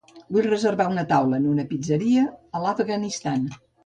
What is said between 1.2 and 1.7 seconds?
en una